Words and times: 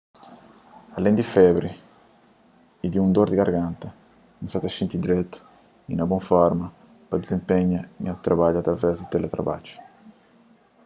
alén 0.97 1.15
di 1.19 1.25
febri 1.35 1.71
y 2.85 2.87
di 2.89 2.97
un 3.05 3.09
dor 3.15 3.27
di 3.29 3.39
garganta 3.41 3.87
n 4.43 4.45
sa 4.51 4.59
ta 4.61 4.69
xinti 4.75 4.97
dretu 5.03 5.37
y 5.91 5.93
na 5.95 6.05
bon 6.11 6.23
forma 6.31 6.67
pa 7.07 7.15
dizenpenha 7.21 7.81
nha 8.03 8.13
trabadju 8.25 8.57
através 8.59 8.95
di 8.99 9.07
teletrabadju 9.13 9.75